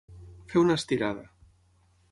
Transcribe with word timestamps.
Fer 0.53 0.63
una 0.63 0.79
estirada. 0.81 1.29